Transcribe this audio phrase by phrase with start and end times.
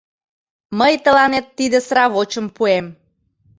[0.79, 2.85] Мый тыланет тиде сравочым пуэм.